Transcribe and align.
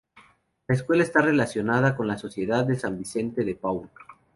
La 0.67 0.73
escuela 0.73 1.03
está 1.03 1.21
relacionada 1.21 1.95
con 1.95 2.07
la 2.07 2.17
Sociedad 2.17 2.65
de 2.65 2.75
San 2.75 2.97
Vicente 2.97 3.43
de 3.43 3.53
Paúl. 3.53 3.87